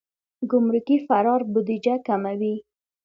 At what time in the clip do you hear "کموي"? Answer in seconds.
2.07-2.55